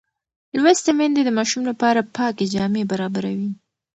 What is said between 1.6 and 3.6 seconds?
لپاره پاکې جامې برابروي.